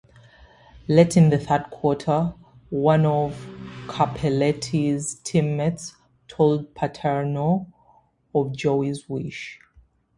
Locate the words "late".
0.87-1.15